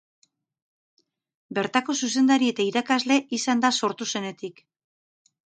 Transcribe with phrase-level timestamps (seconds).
[1.57, 4.69] Bertako zuzendari eta irakasle izan da sortu zenetik.